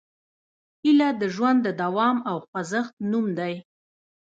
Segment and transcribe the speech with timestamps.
[0.83, 3.53] هیله د ژوند د دوام او خوځښت نوم دی.